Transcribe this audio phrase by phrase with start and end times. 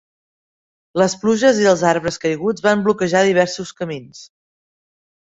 [1.01, 4.23] Les pluges i els arbres caiguts van bloquejar diversos camins.